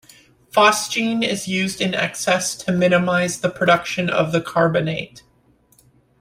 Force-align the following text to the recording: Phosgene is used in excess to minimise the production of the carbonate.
Phosgene 0.51 1.21
is 1.23 1.47
used 1.47 1.79
in 1.79 1.93
excess 1.93 2.55
to 2.55 2.71
minimise 2.71 3.39
the 3.41 3.51
production 3.51 4.09
of 4.09 4.31
the 4.31 4.41
carbonate. 4.41 5.21